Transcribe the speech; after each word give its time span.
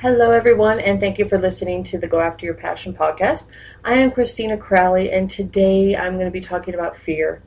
Hello, 0.00 0.30
everyone, 0.30 0.78
and 0.78 1.00
thank 1.00 1.18
you 1.18 1.28
for 1.28 1.40
listening 1.40 1.82
to 1.82 1.98
the 1.98 2.06
Go 2.06 2.20
After 2.20 2.46
Your 2.46 2.54
Passion 2.54 2.94
podcast. 2.94 3.50
I 3.82 3.94
am 3.94 4.12
Christina 4.12 4.56
Crowley, 4.56 5.10
and 5.10 5.28
today 5.28 5.96
I'm 5.96 6.14
going 6.14 6.26
to 6.26 6.30
be 6.30 6.40
talking 6.40 6.72
about 6.72 6.96
fear 6.96 7.42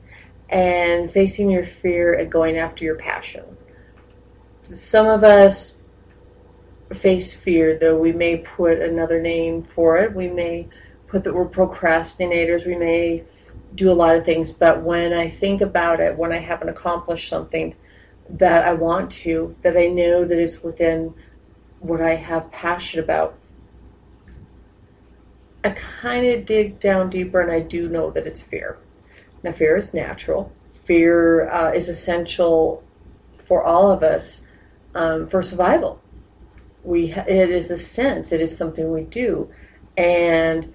and 0.50 1.10
facing 1.10 1.50
your 1.50 1.66
fear 1.66 2.14
and 2.14 2.30
going 2.30 2.58
after 2.58 2.84
your 2.84 2.98
passion. 2.98 3.55
Some 4.66 5.08
of 5.08 5.24
us 5.24 5.77
face 6.94 7.34
fear, 7.34 7.80
though 7.80 7.98
we 7.98 8.12
may 8.12 8.40
put 8.40 8.82
another 8.82 9.22
name 9.22 9.63
for 9.63 9.96
it. 9.99 10.13
We 10.13 10.27
may 10.27 10.68
put 11.08 11.24
that 11.24 11.34
we're 11.34 11.48
procrastinators. 11.48 12.68
We 12.68 12.76
may 12.76 13.24
do 13.76 13.90
a 13.90 13.94
lot 13.94 14.18
of 14.18 14.26
things, 14.26 14.52
but 14.52 14.84
when 14.84 15.13
I 15.13 15.30
think 15.30 15.62
about 15.62 16.02
it, 16.02 16.18
when 16.18 16.34
I 16.34 16.40
haven't 16.40 16.68
accomplished 16.68 17.30
something 17.30 17.76
that 18.30 18.66
I 18.66 18.74
want 18.74 19.10
to, 19.24 19.55
that 19.62 19.77
I 19.77 19.88
know 19.88 20.26
that 20.26 20.38
is 20.38 20.62
within 20.62 21.13
what 21.81 22.02
I 22.02 22.16
have 22.16 22.52
passion 22.52 22.99
about, 22.99 23.38
I 25.63 25.71
kind 25.71 26.26
of 26.26 26.46
dig 26.46 26.79
down 26.79 27.10
deeper 27.10 27.41
and 27.41 27.51
I 27.51 27.60
do 27.60 27.88
know 27.88 28.10
that 28.12 28.26
it's 28.26 28.41
fear. 28.41 28.77
Now, 29.43 29.51
fear 29.51 29.76
is 29.77 29.93
natural. 29.93 30.51
Fear 30.85 31.49
uh, 31.49 31.71
is 31.73 31.90
essential 31.90 32.84
for 33.46 33.63
all 33.63 33.91
of 33.91 34.04
us 34.04 34.41
um, 34.96 35.27
for 35.27 35.43
survival. 35.43 36.01
We 36.84 37.12
it 37.12 37.49
is 37.49 37.70
a 37.70 37.77
sense. 37.77 38.32
It 38.32 38.41
is 38.41 38.57
something 38.57 38.91
we 38.91 39.04
do, 39.04 39.49
and 39.95 40.73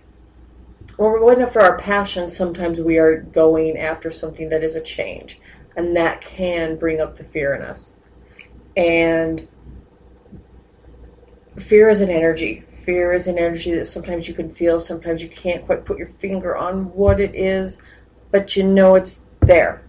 when 0.96 1.10
we're 1.10 1.18
going 1.18 1.42
after 1.42 1.60
our 1.60 1.78
passion, 1.78 2.28
sometimes 2.28 2.78
we 2.78 2.98
are 2.98 3.20
going 3.20 3.76
after 3.76 4.12
something 4.12 4.48
that 4.50 4.62
is 4.62 4.76
a 4.76 4.80
change, 4.80 5.40
and 5.76 5.96
that 5.96 6.20
can 6.20 6.76
bring 6.76 7.00
up 7.00 7.16
the 7.16 7.24
fear 7.24 7.54
in 7.54 7.62
us. 7.62 7.96
And 8.76 9.48
fear 11.58 11.88
is 11.88 12.00
an 12.00 12.10
energy. 12.10 12.64
Fear 12.84 13.12
is 13.12 13.26
an 13.26 13.38
energy 13.38 13.74
that 13.74 13.86
sometimes 13.86 14.28
you 14.28 14.34
can 14.34 14.52
feel, 14.52 14.80
sometimes 14.80 15.22
you 15.22 15.28
can't 15.28 15.66
quite 15.66 15.84
put 15.84 15.98
your 15.98 16.08
finger 16.08 16.56
on 16.56 16.92
what 16.92 17.20
it 17.20 17.34
is, 17.34 17.82
but 18.30 18.56
you 18.56 18.62
know 18.62 18.94
it's 18.94 19.22
there. 19.40 19.82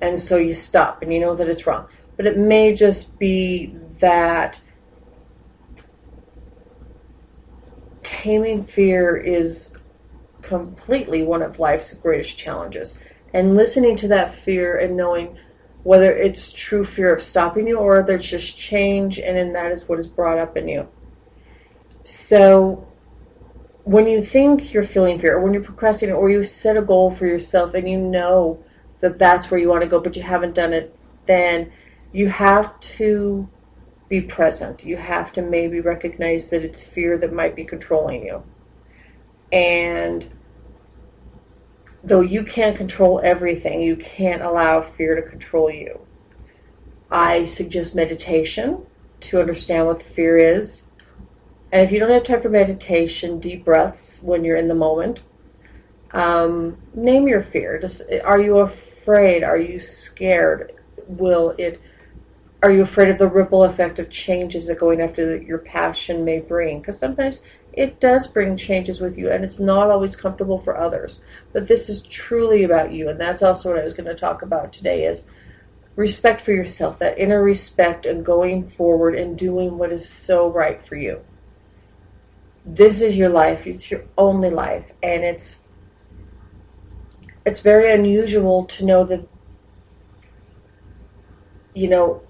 And 0.00 0.18
so 0.18 0.36
you 0.36 0.54
stop 0.54 1.02
and 1.02 1.12
you 1.12 1.20
know 1.20 1.36
that 1.36 1.48
it's 1.48 1.66
wrong. 1.66 1.86
But 2.16 2.26
it 2.26 2.36
may 2.36 2.74
just 2.74 3.18
be 3.18 3.74
that 4.00 4.60
taming 8.02 8.64
fear 8.64 9.16
is 9.16 9.74
completely 10.42 11.22
one 11.22 11.42
of 11.42 11.58
life's 11.58 11.94
greatest 11.94 12.36
challenges. 12.36 12.98
And 13.32 13.56
listening 13.56 13.96
to 13.98 14.08
that 14.08 14.34
fear 14.34 14.78
and 14.78 14.96
knowing 14.96 15.38
whether 15.82 16.14
it's 16.14 16.52
true 16.52 16.84
fear 16.84 17.14
of 17.14 17.22
stopping 17.22 17.66
you 17.68 17.78
or 17.78 18.02
there's 18.02 18.24
just 18.24 18.58
change 18.58 19.18
and 19.18 19.36
then 19.36 19.52
that 19.52 19.72
is 19.72 19.88
what 19.88 19.98
is 19.98 20.08
brought 20.08 20.38
up 20.38 20.56
in 20.56 20.68
you. 20.68 20.88
So 22.04 22.86
when 23.84 24.06
you 24.06 24.24
think 24.24 24.72
you're 24.72 24.86
feeling 24.86 25.18
fear, 25.18 25.36
or 25.36 25.40
when 25.40 25.54
you're 25.54 25.62
procrastinating, 25.62 26.16
or 26.16 26.30
you 26.30 26.44
set 26.44 26.76
a 26.76 26.82
goal 26.82 27.10
for 27.14 27.26
yourself 27.26 27.74
and 27.74 27.88
you 27.88 27.98
know 27.98 28.62
that 29.00 29.18
that's 29.18 29.50
where 29.50 29.58
you 29.58 29.68
want 29.68 29.82
to 29.82 29.88
go, 29.88 30.00
but 30.00 30.16
you 30.16 30.22
haven't 30.22 30.54
done 30.54 30.72
it, 30.72 30.96
then 31.26 31.72
you 32.12 32.28
have 32.28 32.78
to 32.80 33.48
be 34.08 34.20
present. 34.20 34.84
You 34.84 34.96
have 34.96 35.32
to 35.34 35.42
maybe 35.42 35.80
recognize 35.80 36.50
that 36.50 36.62
it's 36.62 36.82
fear 36.82 37.16
that 37.18 37.32
might 37.32 37.56
be 37.56 37.64
controlling 37.64 38.24
you. 38.24 38.42
And 39.52 40.30
though 42.02 42.20
you 42.20 42.44
can't 42.44 42.76
control 42.76 43.20
everything, 43.22 43.82
you 43.82 43.96
can't 43.96 44.42
allow 44.42 44.82
fear 44.82 45.14
to 45.14 45.22
control 45.22 45.70
you. 45.70 46.00
I 47.10 47.44
suggest 47.44 47.94
meditation 47.94 48.86
to 49.20 49.40
understand 49.40 49.86
what 49.86 49.98
the 49.98 50.04
fear 50.04 50.38
is 50.38 50.82
and 51.72 51.82
if 51.82 51.92
you 51.92 52.00
don't 52.00 52.10
have 52.10 52.24
time 52.24 52.42
for 52.42 52.48
meditation, 52.48 53.38
deep 53.38 53.64
breaths 53.64 54.20
when 54.22 54.44
you're 54.44 54.56
in 54.56 54.68
the 54.68 54.74
moment. 54.74 55.22
Um, 56.12 56.78
name 56.94 57.28
your 57.28 57.42
fear. 57.42 57.78
Just 57.78 58.02
are 58.24 58.40
you 58.40 58.58
afraid? 58.58 59.44
Are 59.44 59.58
you 59.58 59.78
scared? 59.78 60.72
Will 61.06 61.54
it? 61.58 61.80
Are 62.62 62.72
you 62.72 62.82
afraid 62.82 63.08
of 63.08 63.18
the 63.18 63.28
ripple 63.28 63.64
effect 63.64 63.98
of 64.00 64.10
changes 64.10 64.66
that 64.66 64.80
going 64.80 65.00
after 65.00 65.36
your 65.36 65.58
passion 65.58 66.24
may 66.24 66.40
bring? 66.40 66.80
Because 66.80 66.98
sometimes 66.98 67.40
it 67.72 68.00
does 68.00 68.26
bring 68.26 68.56
changes 68.56 69.00
with 69.00 69.16
you, 69.16 69.30
and 69.30 69.44
it's 69.44 69.60
not 69.60 69.90
always 69.90 70.16
comfortable 70.16 70.58
for 70.58 70.76
others. 70.76 71.20
But 71.52 71.68
this 71.68 71.88
is 71.88 72.02
truly 72.02 72.64
about 72.64 72.92
you, 72.92 73.08
and 73.08 73.20
that's 73.20 73.42
also 73.42 73.70
what 73.70 73.80
I 73.80 73.84
was 73.84 73.94
going 73.94 74.08
to 74.08 74.16
talk 74.16 74.42
about 74.42 74.72
today: 74.72 75.04
is 75.04 75.24
respect 75.94 76.40
for 76.40 76.50
yourself, 76.50 76.98
that 76.98 77.16
inner 77.16 77.40
respect, 77.40 78.06
and 78.06 78.26
going 78.26 78.68
forward 78.68 79.14
and 79.14 79.38
doing 79.38 79.78
what 79.78 79.92
is 79.92 80.08
so 80.08 80.50
right 80.50 80.84
for 80.84 80.96
you 80.96 81.20
this 82.74 83.00
is 83.00 83.16
your 83.16 83.28
life. 83.28 83.66
It's 83.66 83.90
your 83.90 84.04
only 84.16 84.50
life. 84.50 84.92
And 85.02 85.24
it's 85.24 85.60
it's 87.44 87.60
very 87.60 87.92
unusual 87.92 88.64
to 88.66 88.84
know 88.84 89.04
that 89.04 89.26
you 91.74 91.88
know 91.88 92.22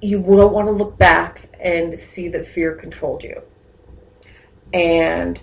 you 0.00 0.20
don't 0.22 0.52
want 0.52 0.68
to 0.68 0.72
look 0.72 0.98
back 0.98 1.48
and 1.60 1.98
see 1.98 2.28
that 2.28 2.46
fear 2.46 2.74
controlled 2.74 3.22
you. 3.22 3.42
And 4.72 5.40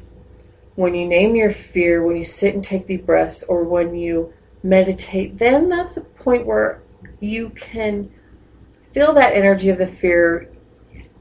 when 0.76 0.94
you 0.94 1.08
name 1.08 1.36
your 1.36 1.52
fear 1.52 2.04
when 2.04 2.18
you 2.18 2.24
sit 2.24 2.54
and 2.54 2.64
take 2.64 2.86
deep 2.86 3.06
breaths 3.06 3.44
or 3.44 3.64
when 3.64 3.96
you 3.96 4.34
meditate 4.62 5.38
then 5.40 5.70
that's 5.70 5.96
the 5.96 6.02
point 6.02 6.46
where 6.46 6.82
you 7.20 7.50
can 7.52 8.12
feel 8.94 9.14
that 9.14 9.34
energy 9.34 9.70
of 9.70 9.78
the 9.78 9.88
fear 9.88 10.52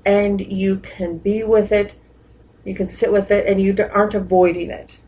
and 0.04 0.40
you 0.40 0.76
can 0.80 1.18
be 1.18 1.42
with 1.44 1.72
it 1.72 1.94
you 2.64 2.74
can 2.74 2.88
sit 2.88 3.12
with 3.12 3.30
it 3.30 3.46
and 3.46 3.60
you 3.60 3.76
aren't 3.92 4.14
avoiding 4.14 4.70
it. 4.70 4.98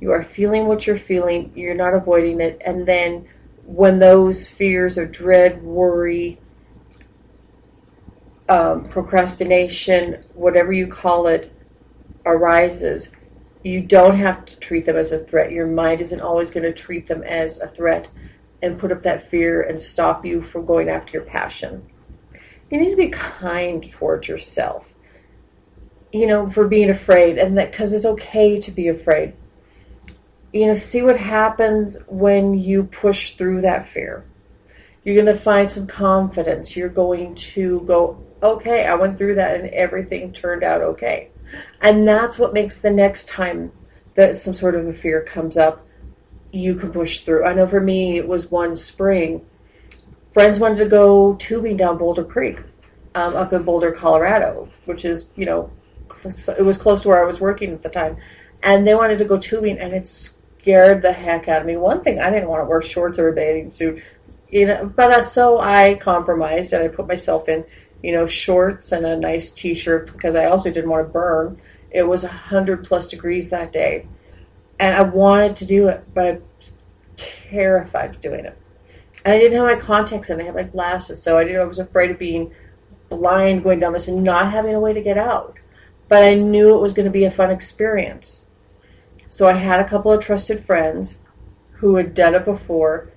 You 0.00 0.12
are 0.12 0.22
feeling 0.22 0.66
what 0.66 0.86
you're 0.86 0.98
feeling, 0.98 1.52
you're 1.54 1.74
not 1.74 1.94
avoiding 1.94 2.40
it. 2.40 2.60
And 2.64 2.86
then 2.86 3.26
when 3.64 3.98
those 3.98 4.48
fears 4.48 4.98
of 4.98 5.10
dread, 5.10 5.62
worry, 5.62 6.38
um, 8.48 8.88
procrastination, 8.88 10.24
whatever 10.34 10.72
you 10.72 10.86
call 10.86 11.26
it, 11.26 11.52
arises, 12.26 13.10
you 13.62 13.80
don't 13.80 14.16
have 14.16 14.44
to 14.44 14.58
treat 14.60 14.84
them 14.84 14.96
as 14.96 15.10
a 15.10 15.24
threat. 15.24 15.50
Your 15.50 15.66
mind 15.66 16.00
isn't 16.02 16.20
always 16.20 16.50
going 16.50 16.64
to 16.64 16.72
treat 16.72 17.08
them 17.08 17.22
as 17.22 17.60
a 17.60 17.68
threat 17.68 18.08
and 18.62 18.78
put 18.78 18.92
up 18.92 19.02
that 19.02 19.26
fear 19.26 19.62
and 19.62 19.80
stop 19.80 20.24
you 20.24 20.42
from 20.42 20.66
going 20.66 20.88
after 20.88 21.12
your 21.12 21.26
passion. 21.26 21.86
You 22.70 22.78
need 22.78 22.90
to 22.90 22.96
be 22.96 23.08
kind 23.08 23.88
towards 23.90 24.28
yourself 24.28 24.92
you 26.14 26.28
know, 26.28 26.48
for 26.48 26.68
being 26.68 26.90
afraid, 26.90 27.38
and 27.38 27.58
that 27.58 27.72
because 27.72 27.92
it's 27.92 28.04
okay 28.04 28.60
to 28.60 28.70
be 28.70 28.86
afraid. 28.86 29.34
You 30.52 30.68
know, 30.68 30.76
see 30.76 31.02
what 31.02 31.18
happens 31.18 31.98
when 32.06 32.54
you 32.54 32.84
push 32.84 33.32
through 33.32 33.62
that 33.62 33.88
fear. 33.88 34.24
You're 35.02 35.16
going 35.16 35.34
to 35.34 35.42
find 35.42 35.68
some 35.68 35.88
confidence. 35.88 36.76
You're 36.76 36.88
going 36.88 37.34
to 37.34 37.80
go, 37.80 38.24
okay, 38.40 38.86
I 38.86 38.94
went 38.94 39.18
through 39.18 39.34
that 39.34 39.60
and 39.60 39.68
everything 39.70 40.32
turned 40.32 40.62
out 40.62 40.80
okay. 40.82 41.30
And 41.80 42.06
that's 42.06 42.38
what 42.38 42.54
makes 42.54 42.80
the 42.80 42.90
next 42.90 43.28
time 43.28 43.72
that 44.14 44.36
some 44.36 44.54
sort 44.54 44.76
of 44.76 44.86
a 44.86 44.92
fear 44.92 45.20
comes 45.20 45.56
up, 45.56 45.84
you 46.52 46.76
can 46.76 46.92
push 46.92 47.20
through. 47.20 47.44
I 47.44 47.54
know 47.54 47.66
for 47.66 47.80
me, 47.80 48.18
it 48.18 48.28
was 48.28 48.52
one 48.52 48.76
spring. 48.76 49.44
Friends 50.30 50.60
wanted 50.60 50.78
to 50.78 50.86
go 50.86 51.34
tubing 51.34 51.76
down 51.76 51.98
Boulder 51.98 52.22
Creek 52.22 52.60
um, 53.16 53.34
up 53.34 53.52
in 53.52 53.64
Boulder, 53.64 53.90
Colorado, 53.90 54.68
which 54.84 55.04
is, 55.04 55.26
you 55.34 55.44
know, 55.44 55.72
it 56.24 56.64
was 56.64 56.78
close 56.78 57.02
to 57.02 57.08
where 57.08 57.22
I 57.22 57.26
was 57.26 57.40
working 57.40 57.72
at 57.72 57.82
the 57.82 57.88
time, 57.88 58.16
and 58.62 58.86
they 58.86 58.94
wanted 58.94 59.18
to 59.18 59.24
go 59.24 59.38
tubing, 59.38 59.78
and 59.78 59.92
it 59.92 60.06
scared 60.06 61.02
the 61.02 61.12
heck 61.12 61.48
out 61.48 61.60
of 61.60 61.66
me. 61.66 61.76
One 61.76 62.02
thing, 62.02 62.20
I 62.20 62.30
didn't 62.30 62.48
want 62.48 62.62
to 62.62 62.68
wear 62.68 62.82
shorts 62.82 63.18
or 63.18 63.28
a 63.28 63.32
bathing 63.32 63.70
suit, 63.70 64.02
you 64.48 64.66
know, 64.66 64.86
but 64.86 65.10
uh, 65.10 65.22
so 65.22 65.60
I 65.60 65.94
compromised 65.96 66.72
and 66.72 66.82
I 66.82 66.88
put 66.88 67.06
myself 67.06 67.48
in, 67.48 67.64
you 68.02 68.12
know, 68.12 68.26
shorts 68.26 68.92
and 68.92 69.04
a 69.04 69.16
nice 69.16 69.50
t-shirt 69.50 70.12
because 70.12 70.34
I 70.34 70.46
also 70.46 70.70
didn't 70.70 70.90
want 70.90 71.06
to 71.06 71.12
burn. 71.12 71.60
It 71.90 72.04
was 72.04 72.24
a 72.24 72.28
hundred 72.28 72.84
plus 72.84 73.08
degrees 73.08 73.50
that 73.50 73.72
day, 73.72 74.06
and 74.78 74.96
I 74.96 75.02
wanted 75.02 75.56
to 75.56 75.66
do 75.66 75.88
it, 75.88 76.04
but 76.14 76.24
I 76.24 76.38
was 76.58 76.78
terrified 77.16 78.10
of 78.10 78.20
doing 78.20 78.44
it. 78.46 78.58
And 79.24 79.34
I 79.34 79.38
didn't 79.38 79.56
have 79.56 79.78
my 79.78 79.84
contacts 79.84 80.30
and 80.30 80.40
I 80.40 80.44
had 80.44 80.54
my 80.54 80.64
glasses, 80.64 81.22
so 81.22 81.38
I 81.38 81.44
didn't. 81.44 81.60
I 81.60 81.64
was 81.64 81.78
afraid 81.78 82.10
of 82.10 82.18
being 82.18 82.52
blind 83.08 83.62
going 83.62 83.80
down 83.80 83.92
this 83.92 84.08
and 84.08 84.24
not 84.24 84.50
having 84.50 84.74
a 84.74 84.80
way 84.80 84.92
to 84.92 85.02
get 85.02 85.18
out 85.18 85.56
but 86.08 86.22
I 86.22 86.34
knew 86.34 86.74
it 86.74 86.80
was 86.80 86.94
going 86.94 87.06
to 87.06 87.10
be 87.10 87.24
a 87.24 87.30
fun 87.30 87.50
experience. 87.50 88.40
So 89.28 89.48
I 89.48 89.54
had 89.54 89.80
a 89.80 89.88
couple 89.88 90.12
of 90.12 90.22
trusted 90.22 90.64
friends 90.64 91.18
who 91.72 91.96
had 91.96 92.14
done 92.14 92.34
it 92.34 92.44
before, 92.44 93.10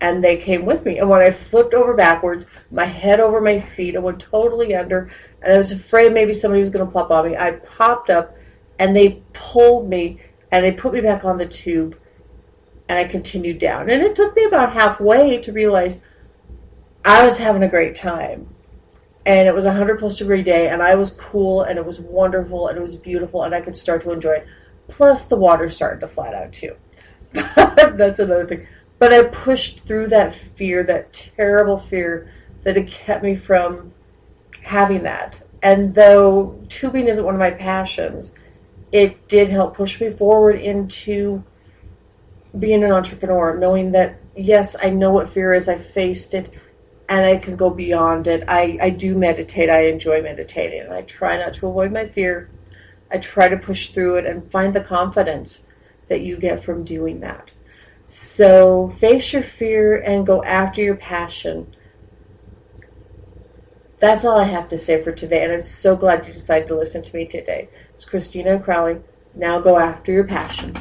and 0.00 0.22
they 0.22 0.36
came 0.36 0.64
with 0.64 0.84
me. 0.84 0.98
And 0.98 1.08
when 1.08 1.22
I 1.22 1.30
flipped 1.30 1.74
over 1.74 1.94
backwards, 1.94 2.46
my 2.70 2.84
head 2.84 3.20
over 3.20 3.40
my 3.40 3.58
feet, 3.58 3.96
I 3.96 3.98
went 3.98 4.20
totally 4.20 4.74
under, 4.74 5.10
and 5.42 5.52
I 5.52 5.58
was 5.58 5.72
afraid 5.72 6.12
maybe 6.12 6.32
somebody 6.32 6.62
was 6.62 6.70
going 6.70 6.86
to 6.86 6.92
plop 6.92 7.10
on 7.10 7.28
me. 7.28 7.36
I 7.36 7.52
popped 7.52 8.10
up, 8.10 8.36
and 8.78 8.94
they 8.94 9.22
pulled 9.32 9.88
me, 9.88 10.20
and 10.52 10.64
they 10.64 10.72
put 10.72 10.92
me 10.92 11.00
back 11.00 11.24
on 11.24 11.38
the 11.38 11.46
tube, 11.46 11.98
and 12.88 12.98
I 12.98 13.04
continued 13.04 13.58
down. 13.58 13.90
And 13.90 14.02
it 14.02 14.14
took 14.14 14.36
me 14.36 14.44
about 14.44 14.72
halfway 14.72 15.40
to 15.40 15.52
realize 15.52 16.02
I 17.04 17.26
was 17.26 17.38
having 17.38 17.62
a 17.62 17.68
great 17.68 17.94
time. 17.94 18.53
And 19.26 19.48
it 19.48 19.54
was 19.54 19.64
a 19.64 19.68
100 19.68 19.98
plus 19.98 20.18
degree 20.18 20.42
day 20.42 20.68
and 20.68 20.82
i 20.82 20.94
was 20.94 21.12
cool 21.12 21.62
and 21.62 21.78
it 21.78 21.86
was 21.86 22.00
wonderful 22.00 22.68
and 22.68 22.78
it 22.78 22.82
was 22.82 22.96
beautiful 22.96 23.42
and 23.42 23.54
i 23.54 23.60
could 23.60 23.76
start 23.76 24.02
to 24.02 24.10
enjoy 24.10 24.32
it. 24.32 24.46
Plus 24.88 25.26
the 25.26 25.36
water 25.36 25.70
started 25.70 26.00
to 26.00 26.08
flat 26.08 26.34
out 26.34 26.52
too. 26.52 26.76
That's 27.32 28.20
another 28.20 28.46
thing. 28.46 28.66
But 28.98 29.12
i 29.12 29.24
pushed 29.24 29.86
through 29.86 30.08
that 30.08 30.34
fear 30.34 30.82
that 30.84 31.12
terrible 31.12 31.78
fear 31.78 32.32
that 32.62 32.76
had 32.76 32.88
kept 32.88 33.22
me 33.22 33.34
from 33.36 33.92
having 34.62 35.02
that. 35.04 35.42
And 35.62 35.94
though 35.94 36.60
tubing 36.68 37.08
isn't 37.08 37.24
one 37.24 37.34
of 37.34 37.40
my 37.40 37.50
passions 37.50 38.32
it 38.92 39.26
did 39.26 39.48
help 39.48 39.76
push 39.76 40.00
me 40.00 40.10
forward 40.10 40.60
into 40.60 41.42
being 42.56 42.84
an 42.84 42.92
entrepreneur 42.92 43.58
knowing 43.58 43.90
that 43.90 44.20
yes 44.36 44.76
i 44.80 44.90
know 44.90 45.10
what 45.10 45.32
fear 45.32 45.54
is. 45.54 45.68
I 45.68 45.78
faced 45.78 46.34
it 46.34 46.52
and 47.08 47.24
I 47.24 47.36
can 47.36 47.56
go 47.56 47.70
beyond 47.70 48.26
it. 48.26 48.44
I, 48.48 48.78
I 48.80 48.90
do 48.90 49.16
meditate. 49.16 49.68
I 49.68 49.86
enjoy 49.86 50.22
meditating. 50.22 50.90
I 50.90 51.02
try 51.02 51.38
not 51.38 51.54
to 51.54 51.68
avoid 51.68 51.92
my 51.92 52.08
fear. 52.08 52.50
I 53.10 53.18
try 53.18 53.48
to 53.48 53.56
push 53.56 53.90
through 53.90 54.16
it 54.16 54.26
and 54.26 54.50
find 54.50 54.74
the 54.74 54.80
confidence 54.80 55.64
that 56.08 56.22
you 56.22 56.36
get 56.36 56.64
from 56.64 56.84
doing 56.84 57.20
that. 57.20 57.50
So 58.06 58.94
face 58.98 59.32
your 59.32 59.42
fear 59.42 59.96
and 59.96 60.26
go 60.26 60.42
after 60.44 60.82
your 60.82 60.96
passion. 60.96 61.74
That's 63.98 64.24
all 64.24 64.38
I 64.38 64.44
have 64.44 64.68
to 64.70 64.78
say 64.78 65.02
for 65.02 65.12
today. 65.12 65.44
And 65.44 65.52
I'm 65.52 65.62
so 65.62 65.96
glad 65.96 66.26
you 66.26 66.32
decided 66.32 66.68
to 66.68 66.76
listen 66.76 67.02
to 67.02 67.16
me 67.16 67.26
today. 67.26 67.68
It's 67.94 68.04
Christina 68.04 68.58
Crowley. 68.58 69.00
Now 69.34 69.60
go 69.60 69.78
after 69.78 70.12
your 70.12 70.24
passion. 70.24 70.74